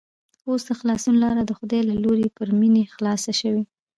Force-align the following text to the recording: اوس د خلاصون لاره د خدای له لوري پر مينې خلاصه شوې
اوس 0.47 0.61
د 0.67 0.71
خلاصون 0.79 1.15
لاره 1.23 1.41
د 1.45 1.51
خدای 1.59 1.81
له 1.89 1.95
لوري 2.03 2.27
پر 2.37 2.47
مينې 2.59 2.83
خلاصه 2.95 3.31
شوې 3.41 3.63